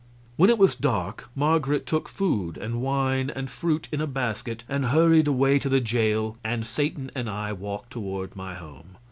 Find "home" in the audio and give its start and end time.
8.55-8.97